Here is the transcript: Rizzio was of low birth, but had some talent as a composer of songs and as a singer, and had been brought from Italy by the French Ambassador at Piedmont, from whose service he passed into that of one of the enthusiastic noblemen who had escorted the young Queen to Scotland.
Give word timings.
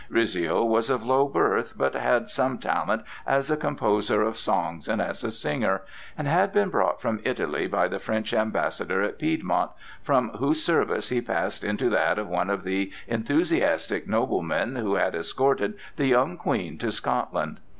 Rizzio 0.09 0.65
was 0.65 0.89
of 0.89 1.03
low 1.03 1.27
birth, 1.27 1.75
but 1.77 1.93
had 1.93 2.27
some 2.27 2.57
talent 2.57 3.03
as 3.27 3.51
a 3.51 3.55
composer 3.55 4.23
of 4.23 4.35
songs 4.35 4.87
and 4.87 4.99
as 4.99 5.23
a 5.23 5.29
singer, 5.29 5.83
and 6.17 6.27
had 6.27 6.51
been 6.51 6.69
brought 6.71 6.99
from 6.99 7.19
Italy 7.23 7.67
by 7.67 7.87
the 7.87 7.99
French 7.99 8.33
Ambassador 8.33 9.03
at 9.03 9.19
Piedmont, 9.19 9.69
from 10.01 10.29
whose 10.39 10.63
service 10.63 11.09
he 11.09 11.21
passed 11.21 11.63
into 11.63 11.87
that 11.91 12.17
of 12.17 12.27
one 12.27 12.49
of 12.49 12.63
the 12.63 12.91
enthusiastic 13.07 14.07
noblemen 14.07 14.75
who 14.75 14.95
had 14.95 15.13
escorted 15.13 15.75
the 15.97 16.07
young 16.07 16.35
Queen 16.35 16.79
to 16.79 16.91
Scotland. 16.91 17.59